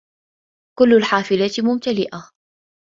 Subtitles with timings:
[0.79, 2.31] كل الحافلات ممتلئة.